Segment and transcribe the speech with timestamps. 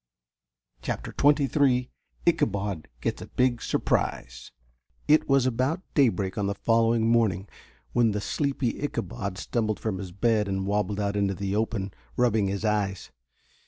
[0.81, 1.91] CHAPTER XXIII
[2.25, 4.51] ICHABOD GETS A BIG SURPRISE
[5.07, 7.47] It was about daybreak on the following morning
[7.93, 12.47] when the sleepy Ichabod stumbled from his bed and wobbled out into the open, rubbing
[12.47, 13.11] his eyes.